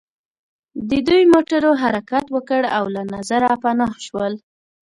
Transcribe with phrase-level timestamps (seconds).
[0.89, 4.33] د دوی موټرو حرکت وکړ او له نظره پناه شول